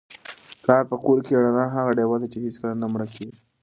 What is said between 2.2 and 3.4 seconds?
ده چي هیڅکله نه مړه کیږي.